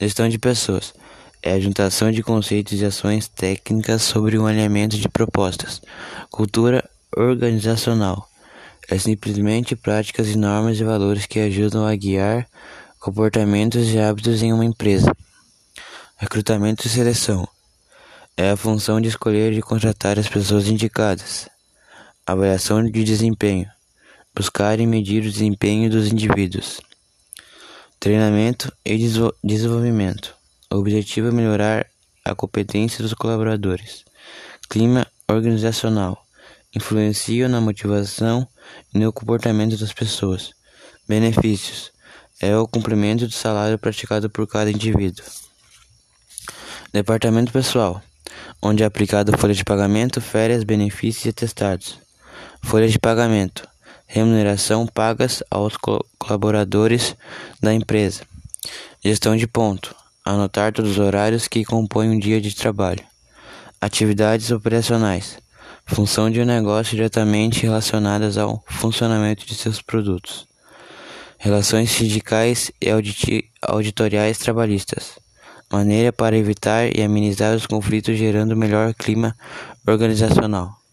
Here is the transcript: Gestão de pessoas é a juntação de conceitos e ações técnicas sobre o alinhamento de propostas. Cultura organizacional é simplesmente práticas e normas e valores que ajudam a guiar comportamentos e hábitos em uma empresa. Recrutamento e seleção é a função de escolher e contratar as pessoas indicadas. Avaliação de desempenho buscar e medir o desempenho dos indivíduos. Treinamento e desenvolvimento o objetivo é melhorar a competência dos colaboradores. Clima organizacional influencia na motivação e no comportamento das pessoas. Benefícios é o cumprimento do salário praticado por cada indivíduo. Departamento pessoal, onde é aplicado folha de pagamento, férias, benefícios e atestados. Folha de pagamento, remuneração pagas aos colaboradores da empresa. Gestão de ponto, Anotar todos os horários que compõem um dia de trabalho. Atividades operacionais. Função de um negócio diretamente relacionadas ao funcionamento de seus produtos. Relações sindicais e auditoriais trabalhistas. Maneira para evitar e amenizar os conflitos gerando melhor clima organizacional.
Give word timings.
Gestão 0.00 0.28
de 0.28 0.38
pessoas 0.38 0.92
é 1.42 1.52
a 1.52 1.60
juntação 1.60 2.10
de 2.10 2.22
conceitos 2.22 2.80
e 2.80 2.84
ações 2.84 3.28
técnicas 3.28 4.02
sobre 4.02 4.38
o 4.38 4.46
alinhamento 4.46 4.96
de 4.96 5.08
propostas. 5.08 5.80
Cultura 6.30 6.88
organizacional 7.16 8.28
é 8.88 8.98
simplesmente 8.98 9.76
práticas 9.76 10.28
e 10.28 10.36
normas 10.36 10.78
e 10.78 10.84
valores 10.84 11.26
que 11.26 11.40
ajudam 11.40 11.86
a 11.86 11.94
guiar 11.94 12.46
comportamentos 12.98 13.90
e 13.90 13.98
hábitos 13.98 14.42
em 14.42 14.52
uma 14.52 14.64
empresa. 14.64 15.14
Recrutamento 16.16 16.86
e 16.86 16.90
seleção 16.90 17.46
é 18.36 18.50
a 18.50 18.56
função 18.56 19.00
de 19.00 19.08
escolher 19.08 19.52
e 19.52 19.62
contratar 19.62 20.18
as 20.18 20.28
pessoas 20.28 20.68
indicadas. 20.68 21.48
Avaliação 22.26 22.84
de 22.84 23.04
desempenho 23.04 23.68
buscar 24.34 24.80
e 24.80 24.86
medir 24.86 25.22
o 25.24 25.30
desempenho 25.30 25.88
dos 25.88 26.10
indivíduos. 26.10 26.80
Treinamento 28.04 28.70
e 28.84 28.98
desenvolvimento 29.42 30.34
o 30.70 30.76
objetivo 30.76 31.28
é 31.28 31.30
melhorar 31.30 31.86
a 32.22 32.34
competência 32.34 33.02
dos 33.02 33.14
colaboradores. 33.14 34.04
Clima 34.68 35.06
organizacional 35.26 36.22
influencia 36.76 37.48
na 37.48 37.62
motivação 37.62 38.46
e 38.94 38.98
no 38.98 39.10
comportamento 39.10 39.78
das 39.78 39.94
pessoas. 39.94 40.52
Benefícios 41.08 41.92
é 42.42 42.54
o 42.54 42.68
cumprimento 42.68 43.26
do 43.26 43.32
salário 43.32 43.78
praticado 43.78 44.28
por 44.28 44.46
cada 44.46 44.70
indivíduo. 44.70 45.24
Departamento 46.92 47.52
pessoal, 47.52 48.02
onde 48.60 48.82
é 48.82 48.86
aplicado 48.86 49.38
folha 49.38 49.54
de 49.54 49.64
pagamento, 49.64 50.20
férias, 50.20 50.62
benefícios 50.62 51.24
e 51.24 51.28
atestados. 51.30 51.98
Folha 52.62 52.86
de 52.86 52.98
pagamento, 52.98 53.66
remuneração 54.06 54.86
pagas 54.86 55.42
aos 55.50 55.76
colaboradores 56.18 57.16
da 57.60 57.72
empresa. 57.72 58.22
Gestão 59.02 59.36
de 59.36 59.46
ponto, 59.46 59.94
Anotar 60.26 60.72
todos 60.72 60.92
os 60.92 60.98
horários 60.98 61.46
que 61.46 61.66
compõem 61.66 62.08
um 62.08 62.18
dia 62.18 62.40
de 62.40 62.56
trabalho. 62.56 63.04
Atividades 63.78 64.50
operacionais. 64.50 65.36
Função 65.84 66.30
de 66.30 66.40
um 66.40 66.46
negócio 66.46 66.96
diretamente 66.96 67.64
relacionadas 67.64 68.38
ao 68.38 68.64
funcionamento 68.66 69.44
de 69.44 69.54
seus 69.54 69.82
produtos. 69.82 70.46
Relações 71.36 71.90
sindicais 71.90 72.72
e 72.80 72.88
auditoriais 73.60 74.38
trabalhistas. 74.38 75.18
Maneira 75.70 76.10
para 76.10 76.38
evitar 76.38 76.86
e 76.96 77.02
amenizar 77.02 77.54
os 77.54 77.66
conflitos 77.66 78.16
gerando 78.16 78.56
melhor 78.56 78.94
clima 78.94 79.36
organizacional. 79.86 80.83